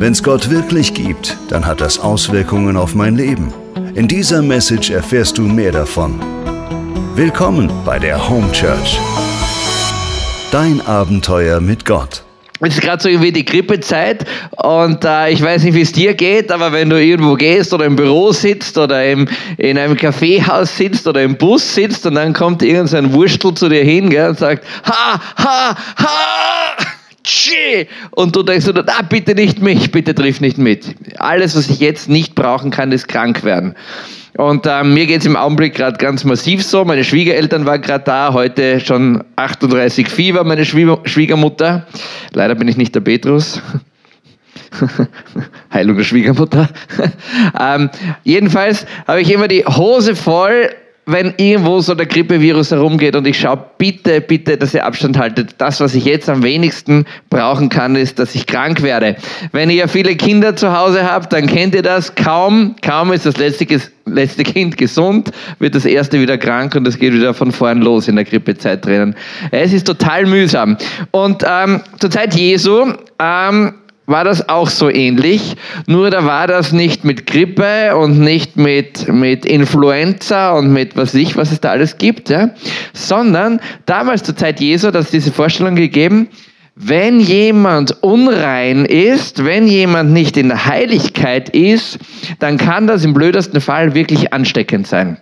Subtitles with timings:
[0.00, 3.52] Wenn es Gott wirklich gibt, dann hat das Auswirkungen auf mein Leben.
[3.96, 6.20] In dieser Message erfährst du mehr davon.
[7.16, 8.96] Willkommen bei der Home Church.
[10.52, 12.22] Dein Abenteuer mit Gott.
[12.60, 14.24] Es ist gerade so irgendwie die Grippezeit
[14.56, 17.84] und äh, ich weiß nicht, wie es dir geht, aber wenn du irgendwo gehst oder
[17.84, 22.32] im Büro sitzt oder im, in einem Kaffeehaus sitzt oder im Bus sitzt und dann
[22.34, 26.67] kommt irgendein Wurstel zu dir hin gell, und sagt, ha, ha, ha,
[28.10, 30.94] und du denkst, ah, bitte nicht mich, bitte triff nicht mit.
[31.18, 33.74] Alles, was ich jetzt nicht brauchen kann, ist krank werden.
[34.36, 36.84] Und äh, mir geht es im Augenblick gerade ganz massiv so.
[36.84, 41.86] Meine Schwiegereltern waren gerade da, heute schon 38 Fieber, meine Schwiegermutter.
[42.32, 43.60] Leider bin ich nicht der Petrus.
[45.72, 46.68] Heilung der Schwiegermutter.
[47.60, 47.90] ähm,
[48.22, 50.70] jedenfalls habe ich immer die Hose voll
[51.10, 55.54] wenn irgendwo so der Grippevirus herumgeht und ich schaue, bitte, bitte, dass ihr Abstand haltet.
[55.56, 59.16] Das, was ich jetzt am wenigsten brauchen kann, ist, dass ich krank werde.
[59.52, 62.14] Wenn ihr viele Kinder zu Hause habt, dann kennt ihr das.
[62.14, 63.66] Kaum, kaum ist das letzte,
[64.04, 68.06] letzte Kind gesund, wird das erste wieder krank und es geht wieder von vorn los
[68.06, 69.16] in der Grippezeit drinnen.
[69.50, 70.76] Es ist total mühsam.
[71.10, 73.72] Und ähm, zur Zeit Jesu ähm,
[74.08, 75.54] war das auch so ähnlich,
[75.86, 81.14] nur da war das nicht mit Grippe und nicht mit, mit Influenza und mit was
[81.14, 82.50] ich, was es da alles gibt, ja?
[82.94, 86.28] sondern damals zur Zeit Jesu es diese Vorstellung gegeben,
[86.74, 91.98] wenn jemand unrein ist, wenn jemand nicht in der Heiligkeit ist,
[92.38, 95.18] dann kann das im blödesten Fall wirklich ansteckend sein.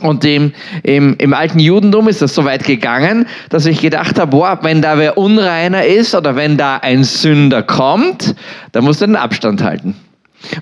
[0.00, 0.52] Und im,
[0.84, 4.80] im, im alten Judentum ist das so weit gegangen, dass ich gedacht habe, boah, wenn
[4.80, 8.34] da wer unreiner ist oder wenn da ein Sünder kommt,
[8.72, 9.96] dann muss er den Abstand halten.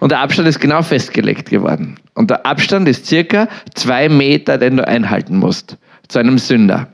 [0.01, 1.97] Und der Abstand ist genau festgelegt geworden.
[2.15, 5.77] Und der Abstand ist circa zwei Meter, den du einhalten musst
[6.09, 6.89] zu einem Sünder.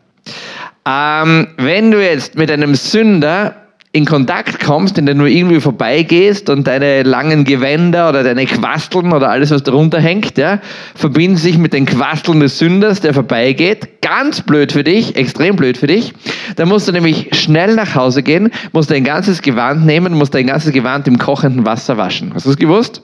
[0.84, 3.54] Ähm, wenn du jetzt mit einem Sünder
[3.94, 9.12] in Kontakt kommst, in den du irgendwie vorbeigehst und deine langen Gewänder oder deine Quasteln
[9.12, 10.60] oder alles, was darunter hängt, ja,
[10.94, 14.00] verbinden sich mit den Quasteln des Sünders, der vorbeigeht.
[14.00, 16.14] Ganz blöd für dich, extrem blöd für dich.
[16.56, 20.46] Dann musst du nämlich schnell nach Hause gehen, musst dein ganzes Gewand nehmen, musst dein
[20.46, 22.32] ganzes Gewand im kochenden Wasser waschen.
[22.34, 23.02] Hast du es gewusst?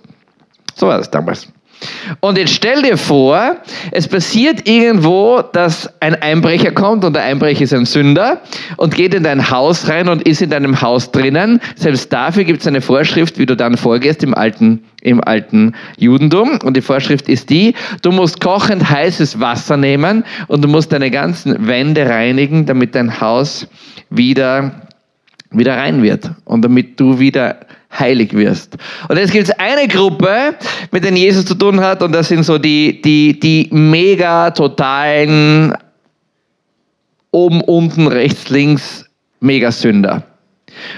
[0.74, 1.48] So war das damals.
[2.20, 3.56] Und jetzt stell dir vor,
[3.92, 8.40] es passiert irgendwo, dass ein Einbrecher kommt und der Einbrecher ist ein Sünder
[8.76, 11.60] und geht in dein Haus rein und ist in deinem Haus drinnen.
[11.76, 16.58] Selbst dafür gibt es eine Vorschrift, wie du dann vorgehst im alten, im alten Judentum.
[16.64, 21.10] Und die Vorschrift ist die, du musst kochend heißes Wasser nehmen und du musst deine
[21.10, 23.68] ganzen Wände reinigen, damit dein Haus
[24.10, 24.82] wieder,
[25.50, 27.60] wieder rein wird und damit du wieder
[27.96, 28.76] heilig wirst.
[29.08, 30.54] Und jetzt gibt es eine Gruppe,
[30.90, 35.74] mit der Jesus zu tun hat, und das sind so die, die, die mega totalen
[37.30, 39.04] oben, unten, rechts, links
[39.40, 40.22] Megasünder.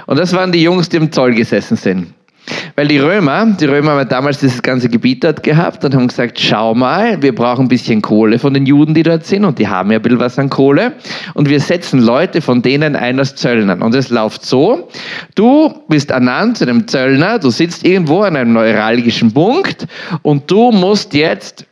[0.07, 2.15] Und das waren die Jungs, die im Zoll gesessen sind.
[2.77, 6.41] Weil die Römer, die Römer haben damals dieses ganze Gebiet dort gehabt und haben gesagt,
[6.41, 9.69] schau mal, wir brauchen ein bisschen Kohle von den Juden, die dort sind und die
[9.69, 10.93] haben ja ein bisschen was an Kohle
[11.35, 13.83] und wir setzen Leute von denen ein als Zöllnern.
[13.83, 14.89] Und es läuft so,
[15.35, 19.87] du bist ernannt zu einem Zöllner, du sitzt irgendwo an einem neuralgischen Punkt
[20.23, 21.67] und du musst jetzt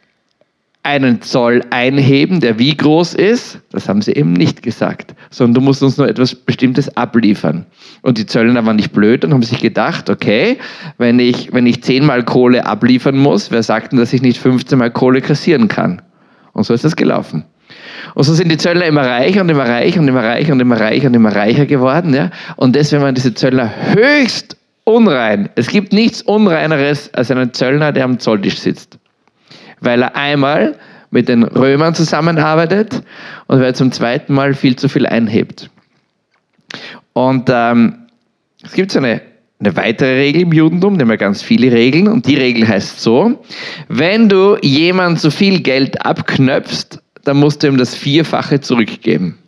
[0.82, 5.60] einen Zoll einheben, der wie groß ist, das haben sie eben nicht gesagt, sondern du
[5.60, 7.66] musst uns nur etwas Bestimmtes abliefern.
[8.02, 10.56] Und die Zöllner waren nicht blöd und haben sich gedacht, okay,
[10.96, 14.78] wenn ich, wenn ich zehnmal Kohle abliefern muss, wer sagt denn, dass ich nicht 15
[14.78, 16.00] Mal Kohle kassieren kann?
[16.52, 17.44] Und so ist das gelaufen.
[18.14, 20.80] Und so sind die Zöllner immer reicher und immer reicher und immer reicher und immer
[20.80, 22.14] reicher und immer reicher geworden.
[22.14, 22.30] Ja?
[22.56, 25.50] Und deswegen waren diese Zöllner höchst unrein.
[25.54, 28.98] Es gibt nichts Unreineres als einen Zöllner, der am Zolltisch sitzt
[29.80, 30.76] weil er einmal
[31.10, 33.02] mit den Römern zusammenarbeitet
[33.46, 35.70] und weil er zum zweiten Mal viel zu viel einhebt.
[37.12, 37.94] Und ähm,
[38.62, 39.22] es gibt so eine,
[39.60, 43.00] eine weitere Regel im Judentum, die haben wir ganz viele Regeln, und die Regel heißt
[43.00, 43.42] so,
[43.88, 49.38] wenn du jemand so viel Geld abknöpfst, dann musst du ihm das Vierfache zurückgeben.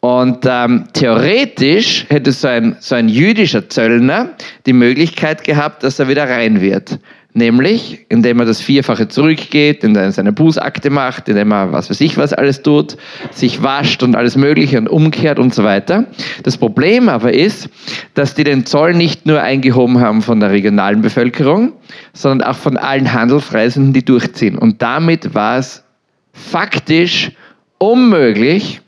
[0.00, 4.30] Und ähm, theoretisch hätte so ein, so ein jüdischer Zöllner
[4.64, 6.98] die Möglichkeit gehabt, dass er wieder rein wird.
[7.32, 12.00] Nämlich, indem er das Vierfache zurückgeht, indem er seine Bußakte macht, indem er was weiß
[12.00, 12.96] ich was alles tut,
[13.30, 16.06] sich wascht und alles Mögliche und umkehrt und so weiter.
[16.42, 17.68] Das Problem aber ist,
[18.14, 21.72] dass die den Zoll nicht nur eingehoben haben von der regionalen Bevölkerung,
[22.12, 24.58] sondern auch von allen Handelsreisenden, die durchziehen.
[24.58, 25.84] Und damit war es
[26.32, 27.30] faktisch
[27.78, 28.80] unmöglich,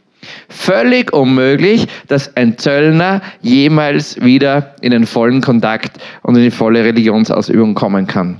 [0.52, 6.84] Völlig unmöglich, dass ein Zöllner jemals wieder in den vollen Kontakt und in die volle
[6.84, 8.38] Religionsausübung kommen kann.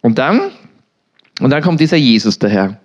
[0.00, 0.50] Und dann
[1.40, 2.78] Und dann kommt dieser Jesus daher.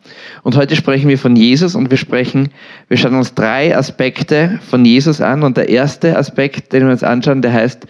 [0.44, 2.51] Und heute sprechen wir von Jesus und wir sprechen,
[2.88, 5.44] wir schauen uns drei Aspekte von Jesus an.
[5.44, 7.86] Und der erste Aspekt, den wir uns anschauen, der heißt,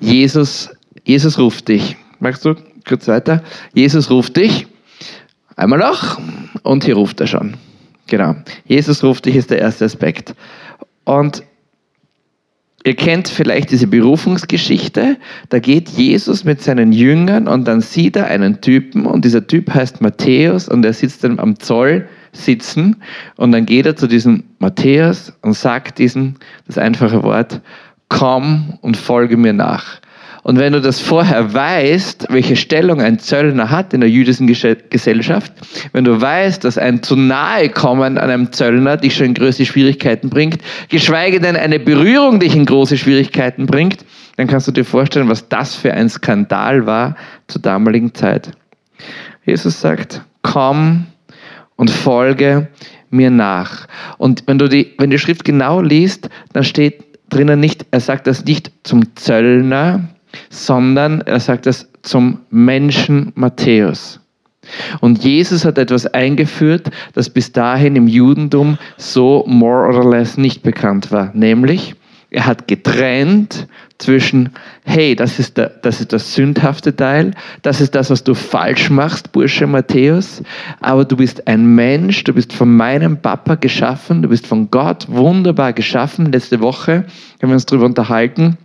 [0.00, 0.70] Jesus,
[1.04, 1.96] Jesus ruft dich.
[2.18, 2.54] Magst du
[2.88, 3.42] kurz weiter?
[3.74, 4.66] Jesus ruft dich.
[5.54, 6.18] Einmal noch.
[6.62, 7.54] Und hier ruft er schon.
[8.06, 8.36] Genau.
[8.64, 10.34] Jesus ruft dich ist der erste Aspekt.
[11.04, 11.42] Und
[12.86, 15.16] Ihr kennt vielleicht diese Berufungsgeschichte.
[15.48, 19.74] Da geht Jesus mit seinen Jüngern und dann sieht er einen Typen und dieser Typ
[19.74, 23.02] heißt Matthäus und er sitzt dann am Zoll sitzen
[23.34, 26.34] und dann geht er zu diesem Matthäus und sagt diesem
[26.68, 27.60] das einfache Wort,
[28.08, 30.00] komm und folge mir nach.
[30.46, 35.52] Und wenn du das vorher weißt, welche Stellung ein Zöllner hat in der jüdischen Gesellschaft,
[35.92, 39.66] wenn du weißt, dass ein zu nahe kommen an einem Zöllner dich schon in große
[39.66, 44.04] Schwierigkeiten bringt, geschweige denn eine Berührung dich in große Schwierigkeiten bringt,
[44.36, 47.16] dann kannst du dir vorstellen, was das für ein Skandal war
[47.48, 48.52] zur damaligen Zeit.
[49.46, 51.06] Jesus sagt, komm
[51.74, 52.68] und folge
[53.10, 53.88] mir nach.
[54.16, 58.28] Und wenn du die, wenn die Schrift genau liest, dann steht drinnen nicht, er sagt
[58.28, 60.08] das nicht zum Zöllner,
[60.50, 64.20] sondern er sagt es zum Menschen Matthäus.
[65.00, 70.62] Und Jesus hat etwas eingeführt, das bis dahin im Judentum so more or less nicht
[70.62, 71.94] bekannt war, nämlich
[72.30, 73.68] er hat getrennt
[73.98, 74.50] zwischen,
[74.84, 77.30] hey, das ist, der, das ist das sündhafte Teil,
[77.62, 80.42] das ist das, was du falsch machst, Bursche Matthäus,
[80.80, 85.06] aber du bist ein Mensch, du bist von meinem Papa geschaffen, du bist von Gott
[85.08, 86.32] wunderbar geschaffen.
[86.32, 87.06] Letzte Woche
[87.40, 88.58] haben wir uns darüber unterhalten,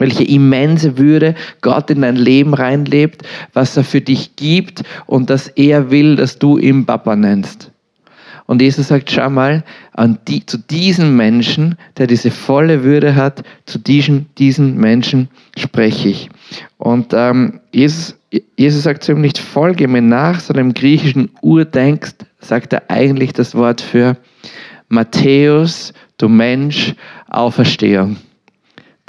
[0.00, 5.46] welche immense Würde Gott in dein Leben reinlebt, was er für dich gibt und dass
[5.48, 7.70] er will, dass du ihn Papa nennst.
[8.46, 9.62] Und Jesus sagt, schau mal,
[9.92, 16.08] an die, zu diesen Menschen, der diese volle Würde hat, zu diesen, diesen Menschen spreche
[16.08, 16.30] ich.
[16.76, 18.18] Und ähm, Jesus,
[18.56, 23.32] Jesus sagt zu ihm nicht, folge mir nach, sondern im griechischen Urdenkst sagt er eigentlich
[23.34, 24.16] das Wort für
[24.88, 26.96] Matthäus, du Mensch,
[27.28, 28.16] Auferstehung.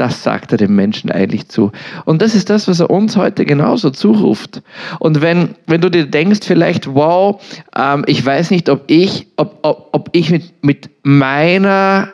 [0.01, 1.71] Das sagt er dem Menschen eigentlich zu.
[2.05, 4.63] Und das ist das, was er uns heute genauso zuruft.
[4.97, 7.39] Und wenn, wenn du dir denkst, vielleicht, wow,
[7.77, 12.09] ähm, ich weiß nicht, ob ich, ob, ob, ob ich mit, mit meiner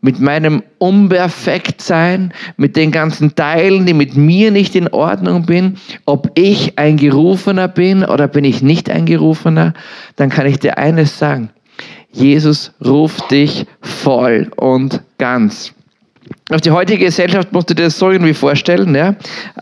[0.00, 5.76] mit meinem Unperfektsein, mit den ganzen Teilen, die mit mir nicht in Ordnung bin,
[6.06, 9.74] ob ich ein Gerufener bin oder bin ich nicht ein Gerufener,
[10.16, 11.50] dann kann ich dir eines sagen.
[12.10, 15.74] Jesus ruft dich voll und ganz
[16.50, 18.94] auf die heutige Gesellschaft musst du dir das so irgendwie vorstellen.
[18.94, 19.14] Ja?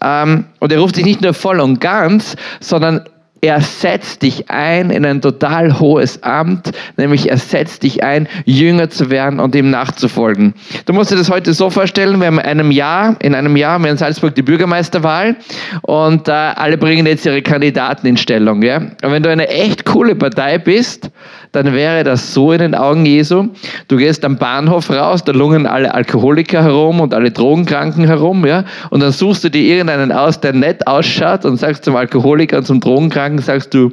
[0.02, 3.02] Ähm, und er ruft dich nicht nur voll und ganz, sondern
[3.42, 8.88] er setzt dich ein in ein total hohes Amt, nämlich er setzt dich ein, Jünger
[8.88, 10.54] zu werden und ihm nachzufolgen.
[10.86, 13.74] Du musst dir das heute so vorstellen, wir haben in einem Jahr, in einem Jahr
[13.74, 15.36] haben wir in Salzburg die Bürgermeisterwahl
[15.82, 18.62] und äh, alle bringen jetzt ihre Kandidaten in Stellung.
[18.62, 18.78] Ja?
[18.78, 21.10] Und wenn du eine echt coole Partei bist,
[21.56, 23.48] dann wäre das so in den Augen Jesu.
[23.88, 28.64] Du gehst am Bahnhof raus, da lungen alle Alkoholiker herum und alle Drogenkranken herum, ja,
[28.90, 32.66] und dann suchst du dir irgendeinen aus, der nett ausschaut und sagst zum Alkoholiker und
[32.66, 33.90] zum Drogenkranken, sagst du,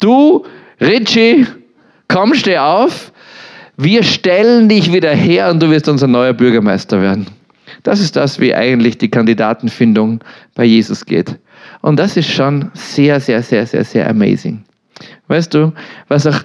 [0.00, 0.44] du,
[0.82, 1.46] Richie,
[2.08, 3.10] komm, steh auf,
[3.78, 7.26] wir stellen dich wieder her und du wirst unser neuer Bürgermeister werden.
[7.84, 10.20] Das ist das, wie eigentlich die Kandidatenfindung
[10.54, 11.38] bei Jesus geht.
[11.80, 14.62] Und das ist schon sehr, sehr, sehr, sehr, sehr amazing.
[15.28, 15.72] Weißt du,
[16.08, 16.42] was auch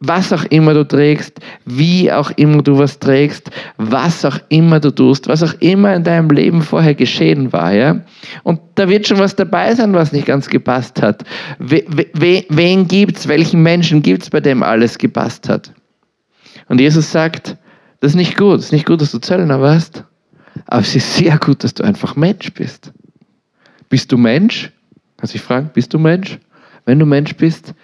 [0.00, 4.90] was auch immer du trägst, wie auch immer du was trägst, was auch immer du
[4.90, 8.00] tust, was auch immer in deinem Leben vorher geschehen war, ja.
[8.42, 11.24] Und da wird schon was dabei sein, was nicht ganz gepasst hat.
[11.58, 15.72] We, we, wen gibt's, welchen Menschen gibt's, bei dem alles gepasst hat?
[16.68, 17.56] Und Jesus sagt,
[18.00, 20.04] das ist nicht gut, es ist nicht gut, dass du Zöllner warst,
[20.66, 22.92] aber es ist sehr gut, dass du einfach Mensch bist.
[23.88, 24.70] Bist du Mensch?
[25.16, 26.38] Kannst du dich fragen, bist du Mensch?
[26.84, 27.74] Wenn du Mensch bist,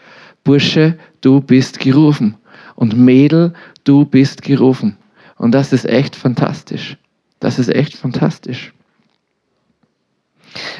[0.44, 2.36] Bursche, du bist gerufen.
[2.74, 3.52] Und Mädel,
[3.84, 4.96] du bist gerufen.
[5.36, 6.96] Und das ist echt fantastisch.
[7.40, 8.72] Das ist echt fantastisch.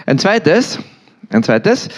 [0.07, 0.79] Ein zweites,
[1.31, 1.89] ein zweites.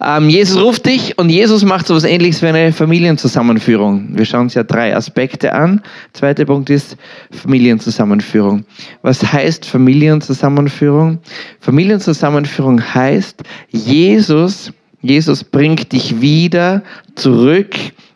[0.00, 4.16] Ähm, Jesus ruft dich und Jesus macht so etwas ähnliches wie eine Familienzusammenführung.
[4.16, 5.82] Wir schauen uns ja drei Aspekte an.
[6.12, 6.96] Zweiter Punkt ist
[7.30, 8.64] Familienzusammenführung.
[9.02, 11.18] Was heißt Familienzusammenführung?
[11.60, 16.82] Familienzusammenführung heißt, Jesus Jesus bringt dich wieder
[17.14, 17.74] zurück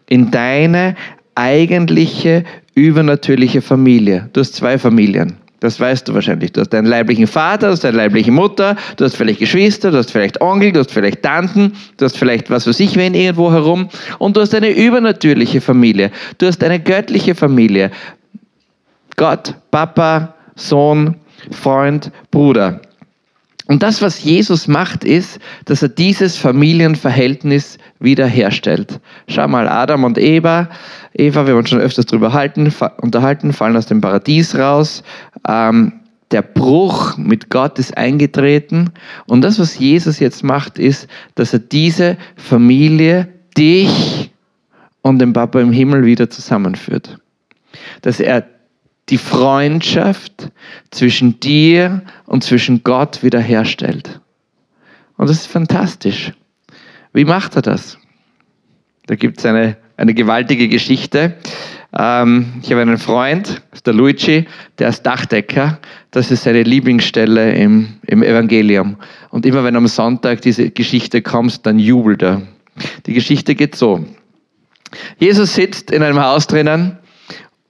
[0.08, 0.96] in deine
[1.34, 4.28] eigentliche übernatürliche Familie.
[4.32, 5.36] Du hast zwei Familien.
[5.60, 6.50] Das weißt du wahrscheinlich.
[6.50, 9.98] Du hast deinen leiblichen Vater, du hast deine leibliche Mutter, du hast vielleicht Geschwister, du
[9.98, 13.52] hast vielleicht Onkel, du hast vielleicht Tanten, du hast vielleicht was für sich wen irgendwo
[13.52, 16.10] herum und du hast eine übernatürliche Familie.
[16.38, 17.92] Du hast eine göttliche Familie.
[19.14, 21.14] Gott, Papa, Sohn,
[21.52, 22.80] Freund, Bruder.
[23.72, 29.00] Und das, was Jesus macht, ist, dass er dieses Familienverhältnis wiederherstellt.
[29.28, 30.68] Schau mal, Adam und Eva,
[31.14, 32.26] Eva, wir haben uns schon öfters darüber
[32.98, 35.02] unterhalten, fallen aus dem Paradies raus.
[35.48, 36.00] Ähm,
[36.32, 38.90] der Bruch mit Gott ist eingetreten.
[39.26, 43.26] Und das, was Jesus jetzt macht, ist, dass er diese Familie,
[43.56, 44.32] dich
[45.00, 47.16] und den Papa im Himmel wieder zusammenführt.
[48.02, 48.44] Dass er
[49.08, 50.50] die Freundschaft
[50.90, 54.20] zwischen dir und zwischen Gott wiederherstellt.
[55.16, 56.32] Und das ist fantastisch.
[57.12, 57.98] Wie macht er das?
[59.06, 61.36] Da gibt es eine, eine gewaltige Geschichte.
[61.96, 64.46] Ähm, ich habe einen Freund, der Luigi,
[64.78, 65.78] der ist Dachdecker.
[66.10, 68.96] Das ist seine Lieblingsstelle im, im Evangelium.
[69.30, 72.42] Und immer wenn am Sonntag diese Geschichte kommt, dann jubelt er.
[73.06, 74.04] Die Geschichte geht so.
[75.18, 76.98] Jesus sitzt in einem Haus drinnen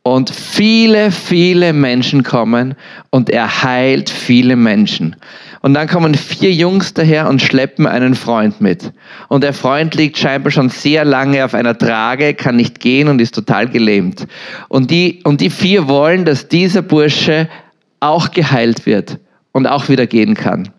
[0.03, 2.75] und viele, viele Menschen kommen
[3.11, 5.17] und er heilt viele Menschen.
[5.61, 8.93] Und dann kommen vier Jungs daher und schleppen einen Freund mit.
[9.29, 13.21] Und der Freund liegt scheinbar schon sehr lange auf einer Trage, kann nicht gehen und
[13.21, 14.27] ist total gelähmt.
[14.69, 17.49] Und die, und die vier wollen, dass dieser Bursche
[18.01, 19.21] auch geheilt wird
[19.53, 20.71] und auch wieder gehen kann.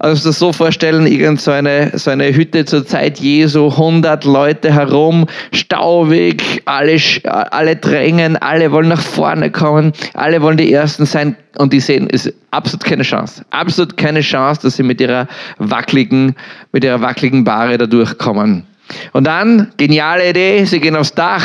[0.00, 4.72] Also das so vorstellen, irgend so eine, so eine Hütte zur Zeit Jesu, 100 Leute
[4.72, 11.36] herum, staubig, alle, alle drängen, alle wollen nach vorne kommen, alle wollen die Ersten sein
[11.58, 13.44] und die sehen, es ist absolut keine Chance.
[13.50, 15.28] Absolut keine Chance, dass sie mit ihrer
[15.58, 16.34] wackeligen,
[16.72, 18.64] mit ihrer wackeligen Bahre da durchkommen.
[19.12, 21.44] Und dann, geniale Idee, sie gehen aufs Dach,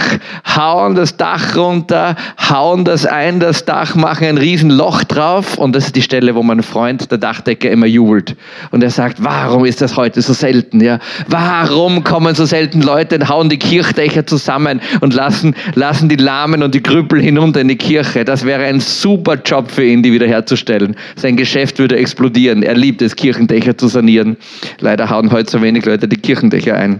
[0.56, 2.16] hauen das Dach runter,
[2.50, 6.36] hauen das ein, das Dach, machen ein riesen Loch drauf und das ist die Stelle,
[6.36, 8.36] wo mein Freund, der Dachdecker, immer jubelt.
[8.72, 10.82] Und er sagt, warum ist das heute so selten?
[10.82, 11.00] Ja?
[11.28, 16.64] Warum kommen so selten Leute und hauen die Kirchdächer zusammen und lassen, lassen die Lahmen
[16.64, 18.26] und die Krüppel hinunter in die Kirche?
[18.26, 20.96] Das wäre ein super Job für ihn, die wiederherzustellen.
[21.16, 22.64] Sein Geschäft würde explodieren.
[22.64, 24.38] Er liebt es, Kirchendächer zu sanieren.
[24.80, 27.00] Leider hauen heute so wenig Leute die Kirchendächer ein.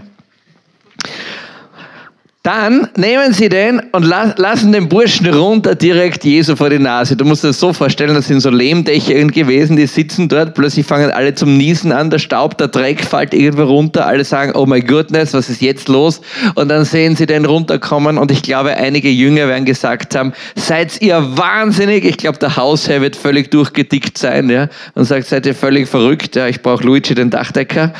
[2.46, 7.16] Dann nehmen sie den und lassen den Burschen runter direkt Jesu vor die Nase.
[7.16, 10.86] Du musst dir das so vorstellen, das sind so Lehmdächer gewesen, die sitzen dort, plötzlich
[10.86, 14.64] fangen alle zum Niesen an, der Staub, der Dreck fällt irgendwo runter, alle sagen, oh
[14.64, 16.20] my goodness, was ist jetzt los?
[16.54, 21.02] Und dann sehen sie den runterkommen und ich glaube, einige Jünger werden gesagt haben, seid
[21.02, 22.04] ihr wahnsinnig?
[22.04, 26.36] Ich glaube, der Hausherr wird völlig durchgedickt sein, ja, und sagt, seid ihr völlig verrückt?
[26.36, 27.92] Ja, ich brauche Luigi, den Dachdecker.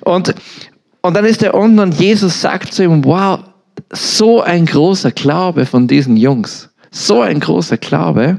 [0.00, 0.34] Und,
[1.00, 3.38] und dann ist er unten und Jesus sagt zu ihm, wow,
[3.92, 6.70] so ein großer Glaube von diesen Jungs.
[6.90, 8.38] So ein großer Glaube.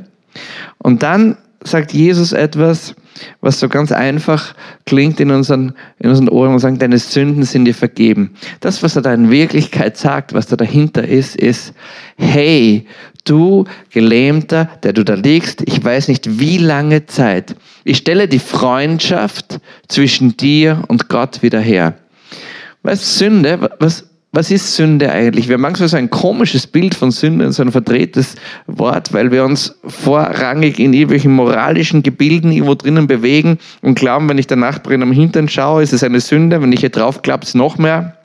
[0.77, 2.95] Und dann sagt Jesus etwas,
[3.41, 4.53] was so ganz einfach
[4.85, 8.35] klingt in unseren, in unseren Ohren und sagt, deine Sünden sind dir vergeben.
[8.59, 11.73] Das, was er da in Wirklichkeit sagt, was da dahinter ist, ist,
[12.17, 12.85] hey,
[13.23, 18.39] du Gelähmter, der du da liegst, ich weiß nicht wie lange Zeit, ich stelle die
[18.39, 21.95] Freundschaft zwischen dir und Gott wieder her.
[22.83, 25.47] Was Sünde, was, was ist Sünde eigentlich?
[25.47, 28.35] Wir haben manchmal so ein komisches Bild von Sünde, so ein verdrehtes
[28.67, 34.37] Wort, weil wir uns vorrangig in irgendwelchen moralischen Gebilden irgendwo drinnen bewegen und glauben, wenn
[34.37, 37.45] ich der Nachbarin am Hintern schaue, ist es eine Sünde, wenn ich hier drauf klappe,
[37.57, 38.17] noch mehr.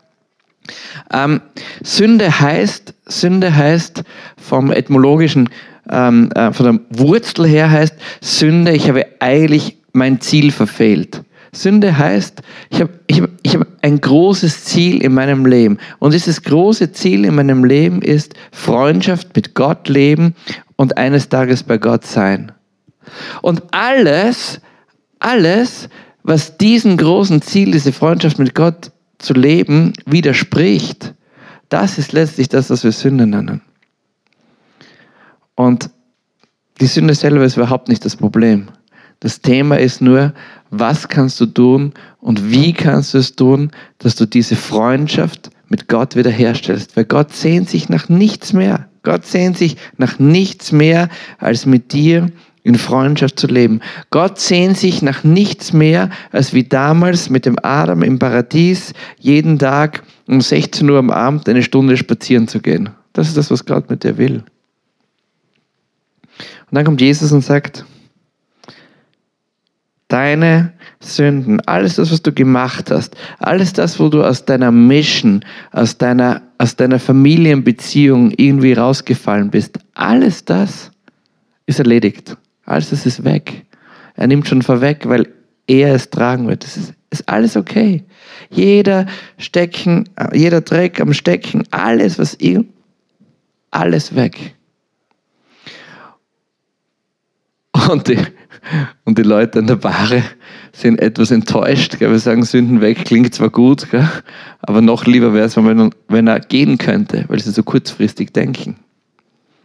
[1.12, 1.40] Ähm,
[1.83, 4.02] Sünde heißt, Sünde heißt
[4.37, 5.49] vom etymologischen,
[5.90, 11.23] ähm, äh, von der Wurzel her heißt Sünde, ich habe eigentlich mein Ziel verfehlt.
[11.52, 15.78] Sünde heißt, ich habe ich hab, ich hab ein großes Ziel in meinem Leben.
[15.99, 20.35] Und dieses große Ziel in meinem Leben ist Freundschaft mit Gott leben
[20.76, 22.52] und eines Tages bei Gott sein.
[23.42, 24.61] Und alles,
[25.18, 25.88] alles,
[26.23, 31.14] was diesem großen Ziel, diese Freundschaft mit Gott zu leben, widerspricht,
[31.68, 33.62] das ist letztlich das, was wir Sünde nennen.
[35.54, 35.90] Und
[36.80, 38.68] die Sünde selber ist überhaupt nicht das Problem.
[39.20, 40.32] Das Thema ist nur,
[40.71, 45.89] was kannst du tun und wie kannst du es tun, dass du diese Freundschaft mit
[45.89, 46.97] Gott wiederherstellst.
[46.97, 48.89] Weil Gott sehnt sich nach nichts mehr.
[49.03, 51.09] Gott sehnt sich nach nichts mehr,
[51.39, 52.31] als mit dir
[52.62, 53.81] in Freundschaft zu leben.
[54.11, 59.59] Gott sehnt sich nach nichts mehr, als wie damals mit dem Adam im Paradies jeden
[59.59, 62.91] Tag um 16 Uhr am Abend eine Stunde spazieren zu gehen.
[63.15, 64.45] Das ist das, was Gott mit dir will.
[66.71, 67.85] Und dann kommt Jesus und sagt,
[70.11, 75.45] deine Sünden, alles das, was du gemacht hast, alles das, wo du aus deiner Mission,
[75.73, 80.90] aus deiner, aus deiner Familienbeziehung irgendwie rausgefallen bist, alles das
[81.67, 82.37] ist erledigt.
[82.67, 83.64] Alles das ist weg.
[84.17, 85.29] Er nimmt schon vorweg, weil
[85.67, 86.64] er es tragen wird.
[86.64, 88.05] Das ist, ist alles okay.
[88.50, 89.07] Jeder
[89.38, 92.69] Stecken, jeder Dreck am Stecken, alles, was ihm,
[93.71, 94.55] alles weg.
[97.88, 98.19] Und die,
[99.05, 100.23] Und die Leute an der Bahre
[100.73, 101.99] sind etwas enttäuscht.
[101.99, 102.11] Gell?
[102.11, 104.09] Wir sagen, Sünden weg, klingt zwar gut, gell?
[104.61, 108.76] aber noch lieber wäre es, wenn, wenn er gehen könnte, weil sie so kurzfristig denken.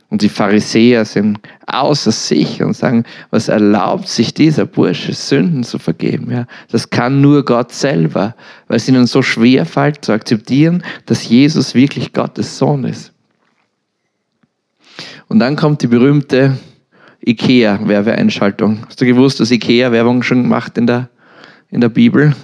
[0.10, 5.80] Und die Pharisäer sind außer sich und sagen, was erlaubt sich dieser Bursche, Sünden zu
[5.80, 6.32] vergeben?
[6.32, 8.36] Ja, das kann nur Gott selber,
[8.68, 13.12] weil es ihnen so schwer fällt zu akzeptieren, dass Jesus wirklich Gottes Sohn ist.
[15.28, 16.58] Und dann kommt die berühmte
[17.25, 18.79] IKEA-Werbeeinschaltung.
[18.88, 21.10] Hast du gewusst, dass IKEA Werbung schon macht in der,
[21.70, 22.36] in der Bibel?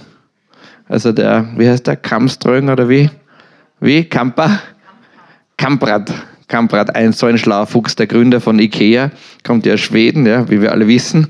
[0.88, 3.08] Also der, wie heißt der, Kamströng oder wie?
[3.80, 4.04] Wie?
[4.04, 4.60] Kamper?
[5.56, 6.12] Kamprad.
[6.48, 9.10] Kamprad, ein so ein schlauer Fuchs, der Gründer von IKEA,
[9.42, 11.28] kommt ja aus Schweden, ja, wie wir alle wissen,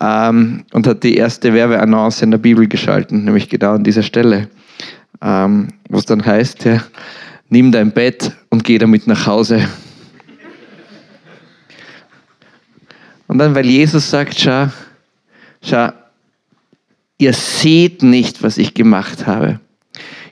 [0.00, 4.48] ähm, und hat die erste Werbeannonce in der Bibel geschalten, nämlich genau an dieser Stelle,
[5.20, 6.82] ähm, wo es dann heißt, ja,
[7.50, 9.68] nimm dein Bett und geh damit nach Hause.
[13.36, 14.68] Und dann, weil Jesus sagt, schau,
[15.60, 15.90] schau,
[17.18, 19.60] ihr seht nicht, was ich gemacht habe.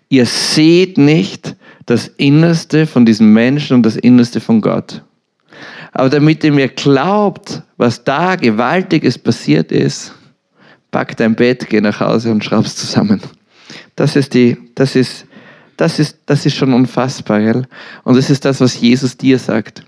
[0.08, 5.02] Ihr seht nicht das Innerste von diesem Menschen und das Innerste von Gott.
[5.92, 10.14] Aber damit ihr mir glaubt, was da Gewaltiges passiert ist,
[10.90, 13.20] pack dein Bett, geh nach Hause und schraub's zusammen.
[13.96, 15.26] Das ist die, das ist,
[15.76, 17.66] das ist, das ist schon unfassbar, gell?
[18.02, 19.84] Und das ist das, was Jesus dir sagt.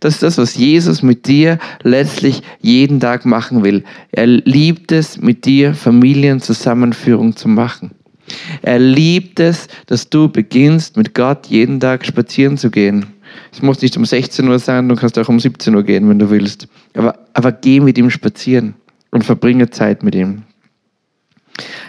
[0.00, 3.84] Das ist das, was Jesus mit dir letztlich jeden Tag machen will.
[4.12, 7.92] Er liebt es, mit dir Familienzusammenführung zu machen.
[8.62, 13.06] Er liebt es, dass du beginnst, mit Gott jeden Tag spazieren zu gehen.
[13.52, 16.18] Es muss nicht um 16 Uhr sein, du kannst auch um 17 Uhr gehen, wenn
[16.18, 16.68] du willst.
[16.94, 18.74] Aber, aber geh mit ihm spazieren
[19.10, 20.42] und verbringe Zeit mit ihm.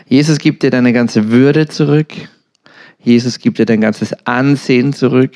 [0.08, 2.14] Jesus gibt dir deine ganze Würde zurück.
[3.04, 5.32] Jesus gibt dir dein ganzes Ansehen zurück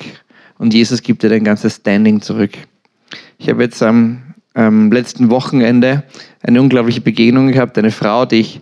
[0.62, 2.52] und Jesus gibt dir dein ganzes Standing zurück.
[3.36, 4.22] Ich habe jetzt am,
[4.54, 6.04] am letzten Wochenende
[6.40, 8.60] eine unglaubliche Begegnung gehabt, eine Frau, die ich,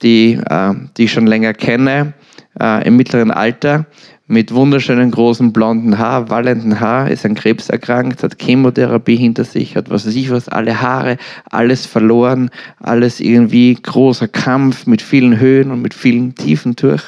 [0.00, 2.12] die, äh, die ich schon länger kenne,
[2.60, 3.86] äh, im mittleren Alter,
[4.28, 9.74] mit wunderschönen großen blonden Haar, wallenden Haar, ist an Krebs erkrankt, hat Chemotherapie hinter sich,
[9.74, 11.16] hat was weiß ich was, alle Haare,
[11.50, 17.02] alles verloren, alles irgendwie großer Kampf mit vielen Höhen und mit vielen Tiefen durch.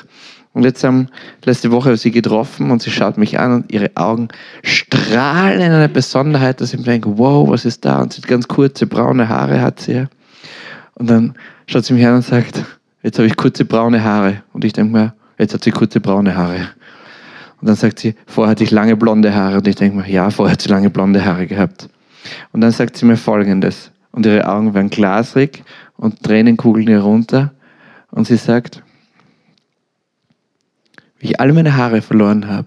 [0.55, 1.09] Und jetzt haben
[1.45, 4.29] letzte Woche sie getroffen und sie schaut mich an und ihre Augen
[4.63, 8.03] strahlen in einer Besonderheit, dass ich mir denke, wow, was ist da?
[8.03, 10.07] Und sie hat ganz kurze braune Haare hat sie.
[10.95, 11.35] Und dann
[11.67, 12.63] schaut sie mich an und sagt,
[13.03, 14.43] jetzt habe ich kurze braune Haare.
[14.53, 16.69] Und ich denke mir, jetzt hat sie kurze braune Haare.
[17.61, 19.57] Und dann sagt sie, vorher hatte ich lange blonde Haare.
[19.59, 21.89] Und ich denke mir, ja, vorher hat sie lange blonde Haare gehabt.
[22.53, 23.91] Und dann sagt sie mir Folgendes.
[24.11, 25.65] Und ihre Augen werden glasrig
[25.97, 27.53] und Tränen kugeln ihr runter.
[28.11, 28.83] Und sie sagt,
[31.23, 32.67] wie ich all meine Haare verloren habe,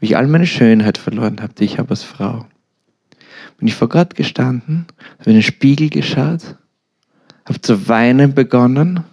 [0.00, 2.46] wie ich all meine Schönheit verloren habe, die ich habe als Frau.
[3.58, 4.86] Bin ich vor Gott gestanden,
[5.20, 6.56] habe in den Spiegel geschaut,
[7.44, 9.04] habe zu weinen begonnen,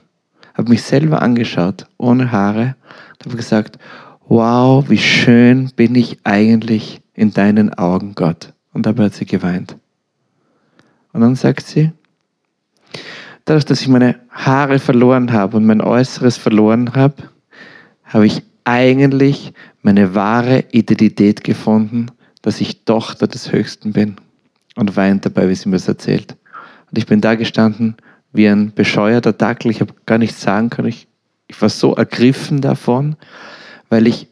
[0.56, 2.76] habe mich selber angeschaut, ohne Haare,
[3.20, 3.78] und habe gesagt,
[4.28, 8.54] wow, wie schön bin ich eigentlich in deinen Augen, Gott.
[8.74, 9.78] Und dabei hat sie geweint.
[11.13, 11.91] Und dann sagt sie,
[13.46, 17.30] dadurch, dass ich meine Haare verloren habe und mein Äußeres verloren habe,
[18.08, 22.08] habe ich eigentlich meine wahre Identität gefunden,
[22.41, 24.17] dass ich Tochter des Höchsten bin.
[24.75, 26.36] Und weint dabei, wie sie mir das erzählt.
[26.91, 27.95] Und ich bin da gestanden
[28.34, 29.71] wie ein bescheuerter Dackel.
[29.71, 30.89] Ich habe gar nichts sagen können.
[30.89, 31.08] Ich,
[31.47, 33.15] ich war so ergriffen davon,
[33.89, 34.27] weil ich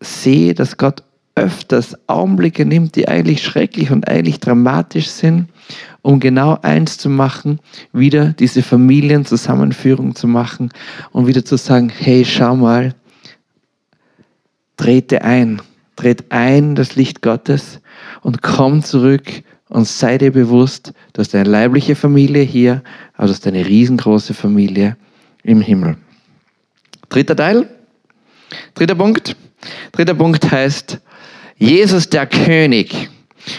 [0.00, 5.48] sehe, dass Gott öfters Augenblicke nimmt, die eigentlich schrecklich und eigentlich dramatisch sind,
[6.02, 7.60] um genau eins zu machen,
[7.92, 10.70] wieder diese Familienzusammenführung zu machen
[11.12, 12.94] und wieder zu sagen, hey, schau mal,
[14.80, 15.60] trete ein,
[15.94, 17.80] trete ein das Licht Gottes
[18.22, 19.30] und komm zurück
[19.68, 22.82] und sei dir bewusst, du hast eine leibliche Familie hier,
[23.14, 24.96] aber du hast eine riesengroße Familie
[25.42, 25.96] im Himmel.
[27.10, 27.68] Dritter Teil,
[28.74, 29.36] dritter Punkt.
[29.92, 30.98] Dritter Punkt heißt,
[31.58, 33.10] Jesus der König.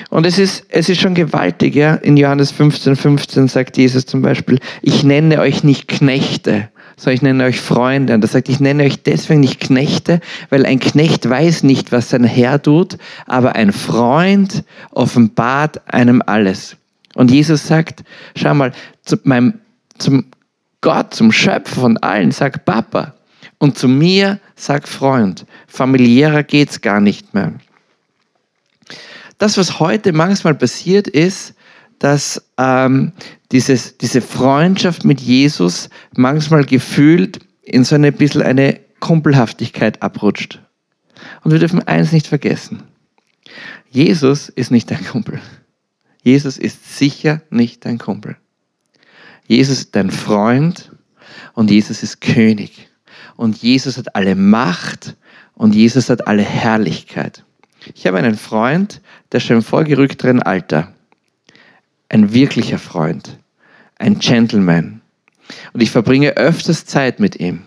[0.09, 1.95] Und es ist, es ist schon gewaltig, ja.
[1.95, 6.70] In Johannes 15, 15 sagt Jesus zum Beispiel, ich nenne euch nicht Knechte,
[7.01, 8.13] sondern ich nenne euch Freunde.
[8.13, 12.11] Und er sagt, ich nenne euch deswegen nicht Knechte, weil ein Knecht weiß nicht, was
[12.11, 16.77] sein Herr tut, aber ein Freund offenbart einem alles.
[17.15, 18.03] Und Jesus sagt,
[18.35, 18.71] schau mal,
[19.03, 19.55] zu meinem,
[19.97, 20.25] zum
[20.81, 23.15] Gott, zum Schöpfer von allen, sag Papa.
[23.57, 25.47] Und zu mir sag Freund.
[25.67, 27.53] Familiärer geht's gar nicht mehr.
[29.39, 31.55] Das, was heute manchmal passiert, ist,
[31.97, 33.11] dass ähm,
[33.51, 40.61] dieses, diese Freundschaft mit Jesus manchmal gefühlt in so ein bisschen eine Kumpelhaftigkeit abrutscht.
[41.43, 42.83] Und wir dürfen eins nicht vergessen.
[43.89, 45.39] Jesus ist nicht dein Kumpel.
[46.23, 48.37] Jesus ist sicher nicht dein Kumpel.
[49.47, 50.91] Jesus ist dein Freund
[51.53, 52.89] und Jesus ist König.
[53.35, 55.17] Und Jesus hat alle Macht
[55.55, 57.43] und Jesus hat alle Herrlichkeit.
[57.95, 60.93] Ich habe einen Freund, der schon im vorgerückteren Alter,
[62.09, 63.39] ein wirklicher Freund,
[64.01, 65.01] ein Gentleman.
[65.73, 67.61] Und ich verbringe öfters Zeit mit ihm.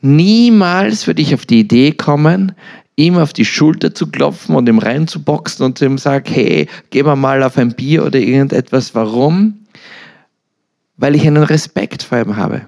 [0.00, 2.52] Niemals würde ich auf die Idee kommen,
[2.96, 7.42] ihm auf die Schulter zu klopfen und ihm reinzuboxen und ihm sagen, hey, geh mal
[7.42, 8.94] auf ein Bier oder irgendetwas.
[8.94, 9.60] Warum?
[10.96, 12.62] Weil ich einen Respekt vor ihm habe.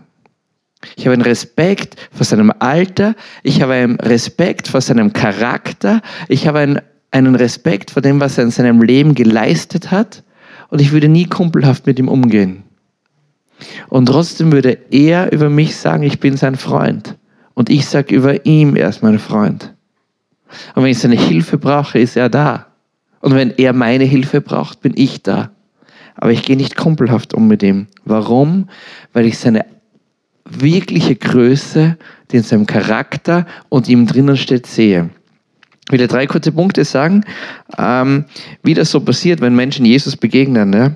[0.96, 6.46] Ich habe einen Respekt vor seinem Alter, ich habe einen Respekt vor seinem Charakter, ich
[6.46, 10.22] habe einen, einen Respekt vor dem, was er in seinem Leben geleistet hat
[10.74, 12.64] und ich würde nie kumpelhaft mit ihm umgehen.
[13.90, 17.16] Und trotzdem würde er über mich sagen, ich bin sein Freund.
[17.54, 19.72] Und ich sage über ihm, er ist mein Freund.
[20.74, 22.66] Und wenn ich seine Hilfe brauche, ist er da.
[23.20, 25.52] Und wenn er meine Hilfe braucht, bin ich da.
[26.16, 27.86] Aber ich gehe nicht kumpelhaft um mit ihm.
[28.04, 28.68] Warum?
[29.12, 29.66] Weil ich seine
[30.44, 31.96] wirkliche Größe,
[32.32, 35.10] die in seinem Charakter und ihm drinnen steht, sehe.
[35.90, 37.24] Will dir drei kurze Punkte sagen,
[37.78, 38.24] ähm,
[38.62, 40.72] wie das so passiert, wenn Menschen Jesus begegnen.
[40.72, 40.92] Ja?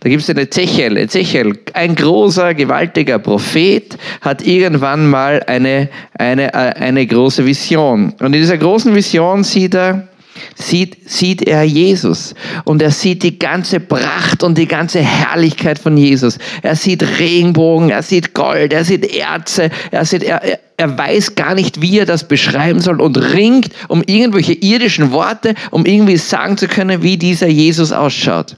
[0.00, 0.96] Da gibt es eine Ezechiel.
[0.96, 8.14] Ezechiel, ein großer, gewaltiger Prophet, hat irgendwann mal eine, eine, äh, eine große Vision.
[8.18, 10.08] Und in dieser großen Vision sieht er
[10.54, 15.96] sieht, sieht er Jesus und er sieht die ganze Pracht und die ganze Herrlichkeit von
[15.96, 16.38] Jesus.
[16.62, 21.54] Er sieht Regenbogen, er sieht Gold, er sieht Erze, er, sieht, er, er weiß gar
[21.54, 26.56] nicht, wie er das beschreiben soll und ringt um irgendwelche irdischen Worte, um irgendwie sagen
[26.56, 28.56] zu können, wie dieser Jesus ausschaut.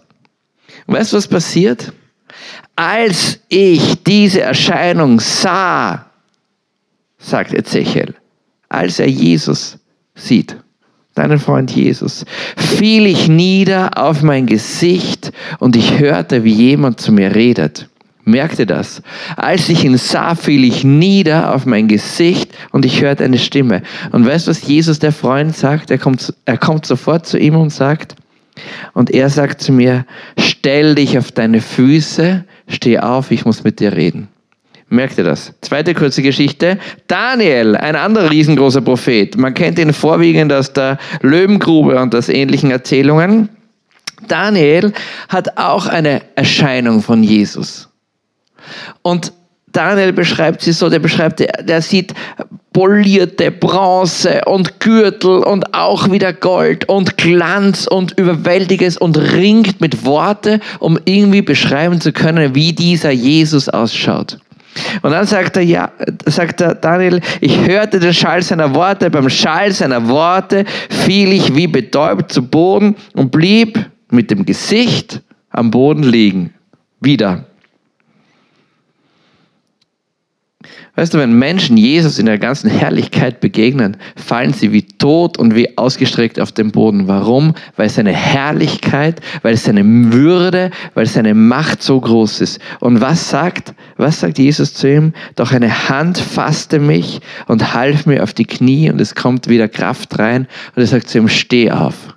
[0.87, 1.93] Und weißt du, was passiert?
[2.77, 6.07] Als ich diese Erscheinung sah,
[7.19, 8.15] sagt Ezechiel,
[8.69, 9.79] als er Jesus
[10.15, 10.57] sieht,
[11.15, 12.25] deinen Freund Jesus,
[12.57, 17.89] fiel ich nieder auf mein Gesicht und ich hörte, wie jemand zu mir redet.
[18.27, 19.03] Merkte das?
[19.37, 23.83] Als ich ihn sah, fiel ich nieder auf mein Gesicht und ich hörte eine Stimme.
[24.13, 25.91] Und weißt du, was Jesus, der Freund, sagt?
[25.91, 28.17] Er kommt, er kommt sofort zu ihm und sagt,
[28.95, 30.07] und er sagt zu mir,
[30.39, 34.29] stell dich auf deine Füße, steh auf, ich muss mit dir reden.
[34.95, 35.53] Merkt ihr das?
[35.61, 36.79] Zweite kurze Geschichte.
[37.09, 39.37] Daniel, ein anderer riesengroßer Prophet.
[39.37, 43.49] Man kennt ihn vorwiegend aus der Löwengrube und aus ähnlichen Erzählungen.
[44.29, 44.93] Daniel
[45.29, 47.89] hat auch eine Erscheinung von Jesus.
[49.03, 49.33] Und
[49.73, 52.15] Daniel beschreibt sie so, der beschreibt, der, sieht
[52.73, 60.05] polierte Bronze und Gürtel und auch wieder Gold und Glanz und Überwältiges und ringt mit
[60.05, 64.39] Worte, um irgendwie beschreiben zu können, wie dieser Jesus ausschaut.
[65.03, 65.91] Und dann sagt er, ja,
[66.27, 71.55] sagt er, Daniel, ich hörte den Schall seiner Worte, beim Schall seiner Worte fiel ich
[71.55, 76.55] wie betäubt zu Boden und blieb mit dem Gesicht am Boden liegen.
[77.01, 77.45] Wieder.
[80.97, 85.57] Weißt du, wenn Menschen Jesus in der ganzen Herrlichkeit begegnen, fallen sie wie tot und
[85.57, 87.09] wie ausgestreckt auf den Boden.
[87.09, 87.55] Warum?
[87.77, 92.61] Weil seine Herrlichkeit, weil seine Würde, weil seine Macht so groß ist.
[92.79, 95.15] Und was sagt, was sagt Jesus zu ihm?
[95.35, 99.67] Doch eine Hand fasste mich und half mir auf die Knie und es kommt wieder
[99.67, 102.15] Kraft rein und er sagt zu ihm, steh auf.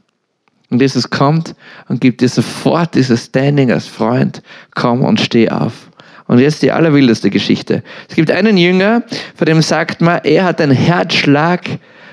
[0.70, 1.56] Und Jesus kommt
[1.88, 4.44] und gibt dir sofort dieses Standing als Freund,
[4.76, 5.90] komm und steh auf.
[6.28, 7.84] Und jetzt die allerwildeste Geschichte.
[8.10, 9.04] Es gibt einen Jünger,
[9.36, 11.62] von dem sagt man, er hat einen Herzschlag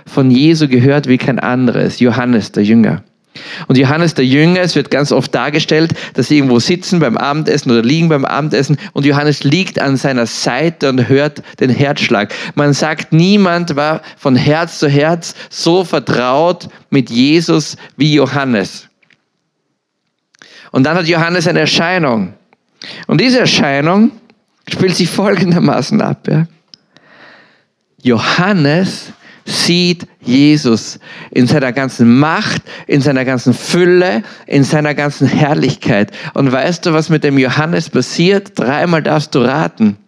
[0.06, 1.98] von Jesu gehört wie kein anderes.
[1.98, 3.02] Johannes, der Jünger.
[3.66, 7.72] Und Johannes der Jünger, es wird ganz oft dargestellt, dass sie irgendwo sitzen beim Abendessen
[7.72, 12.32] oder liegen beim Abendessen und Johannes liegt an seiner Seite und hört den Herzschlag.
[12.54, 18.88] Man sagt, niemand war von Herz zu Herz so vertraut mit Jesus wie Johannes.
[20.70, 22.34] Und dann hat Johannes eine Erscheinung.
[23.06, 24.12] Und diese Erscheinung
[24.68, 26.26] spielt sich folgendermaßen ab.
[26.28, 26.46] Ja.
[28.02, 29.12] Johannes
[29.44, 30.98] sieht Jesus
[31.30, 36.12] in seiner ganzen Macht, in seiner ganzen Fülle, in seiner ganzen Herrlichkeit.
[36.32, 38.58] Und weißt du, was mit dem Johannes passiert?
[38.58, 39.98] Dreimal darfst du raten.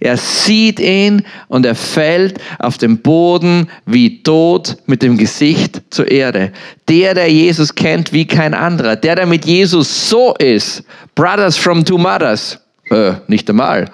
[0.00, 6.10] Er sieht ihn und er fällt auf den Boden wie tot mit dem Gesicht zur
[6.10, 6.52] Erde.
[6.88, 11.84] Der, der Jesus kennt wie kein anderer, der, der mit Jesus so ist, Brothers from
[11.84, 12.58] two mothers,
[12.90, 13.86] äh, nicht einmal,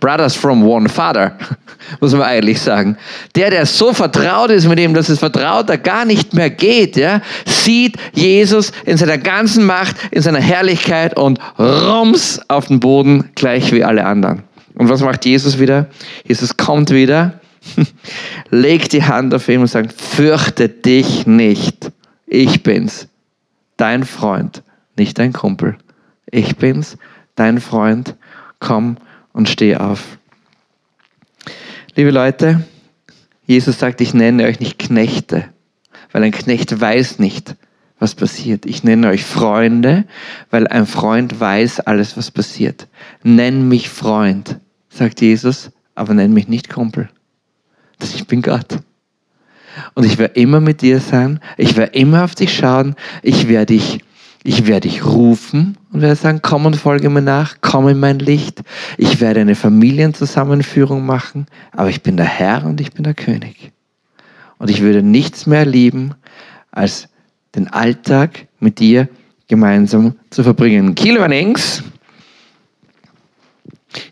[0.00, 1.36] Brothers from one father,
[2.00, 2.96] muss man eigentlich sagen.
[3.34, 7.20] Der, der so vertraut ist mit ihm, dass es vertrauter gar nicht mehr geht, ja,
[7.46, 13.72] sieht Jesus in seiner ganzen Macht, in seiner Herrlichkeit und rums auf den Boden, gleich
[13.72, 14.42] wie alle anderen.
[14.78, 15.88] Und was macht Jesus wieder?
[16.24, 17.40] Jesus kommt wieder,
[18.50, 21.90] legt die Hand auf ihn und sagt, fürchte dich nicht.
[22.26, 23.08] Ich bin's,
[23.76, 24.62] dein Freund,
[24.96, 25.76] nicht dein Kumpel.
[26.30, 26.96] Ich bin's,
[27.34, 28.14] dein Freund.
[28.60, 28.96] komm
[29.32, 30.18] und steh auf.
[31.96, 32.64] Liebe Leute,
[33.46, 35.44] Jesus sagt, ich nenne euch nicht Knechte,
[36.12, 37.56] weil ein Knecht weiß nicht,
[37.98, 38.66] was passiert.
[38.66, 40.04] Ich nenne euch Freunde,
[40.50, 42.86] weil ein Freund weiß alles, was passiert.
[43.24, 44.60] Nenn mich Freund,
[44.98, 47.08] sagt Jesus, aber nenn mich nicht Kumpel.
[48.02, 48.78] Ich bin Gott.
[49.94, 51.40] Und ich werde immer mit dir sein.
[51.56, 52.94] Ich werde immer auf dich schauen.
[53.22, 54.00] Ich werde dich,
[54.42, 57.56] ich werde dich rufen und werde sagen, komm und folge mir nach.
[57.60, 58.62] Komm in mein Licht.
[58.96, 61.46] Ich werde eine Familienzusammenführung machen.
[61.72, 63.72] Aber ich bin der Herr und ich bin der König.
[64.58, 66.14] Und ich würde nichts mehr lieben,
[66.70, 67.08] als
[67.54, 69.08] den Alltag mit dir
[69.46, 70.94] gemeinsam zu verbringen.
[70.94, 71.82] Key Learnings.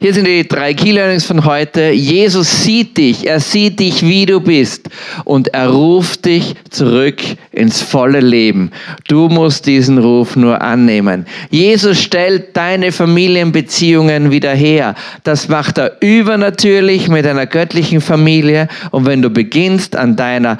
[0.00, 1.90] Hier sind die drei Key Learnings von heute.
[1.90, 4.88] Jesus sieht dich, er sieht dich, wie du bist
[5.24, 7.20] und er ruft dich zurück
[7.52, 8.70] ins volle Leben.
[9.06, 11.26] Du musst diesen Ruf nur annehmen.
[11.50, 14.94] Jesus stellt deine Familienbeziehungen wieder her.
[15.24, 20.56] Das macht er übernatürlich mit einer göttlichen Familie und wenn du beginnst an deiner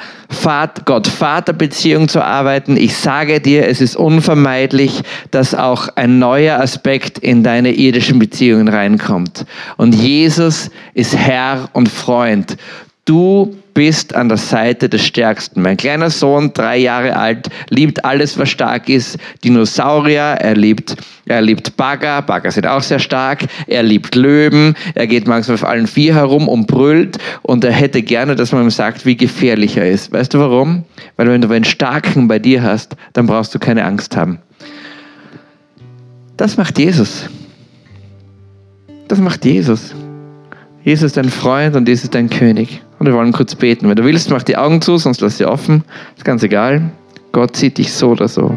[0.84, 7.42] Gott-Vater-Beziehung zu arbeiten, ich sage dir, es ist unvermeidlich, dass auch ein neuer Aspekt in
[7.42, 9.44] deine irdischen Beziehungen reinkommt.
[9.76, 12.56] Und Jesus ist Herr und Freund.
[13.04, 15.62] Du bist an der Seite des Stärksten.
[15.62, 19.18] Mein kleiner Sohn, drei Jahre alt, liebt alles, was stark ist.
[19.44, 22.22] Dinosaurier, er liebt, er liebt Bagger.
[22.22, 23.46] Bagger sind auch sehr stark.
[23.66, 24.74] Er liebt Löwen.
[24.94, 27.18] Er geht manchmal auf allen vier herum und brüllt.
[27.42, 30.12] Und er hätte gerne, dass man ihm sagt, wie gefährlich er ist.
[30.12, 30.84] Weißt du warum?
[31.16, 34.38] Weil wenn du einen Starken bei dir hast, dann brauchst du keine Angst haben.
[36.36, 37.28] Das macht Jesus.
[39.08, 39.94] Das macht Jesus.
[40.84, 42.82] Jesus ist dein Freund und Jesus ist dein König.
[43.00, 43.88] Und wir wollen kurz beten.
[43.88, 45.82] Wenn du willst, mach die Augen zu, sonst lass sie offen.
[46.16, 46.92] Ist ganz egal.
[47.32, 48.56] Gott sieht dich so oder so.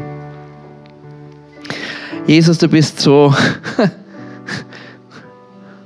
[2.29, 3.33] Jesus, du bist so,